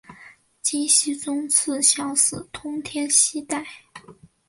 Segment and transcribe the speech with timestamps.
[0.63, 3.63] 金熙宗赐萧肄通天犀带。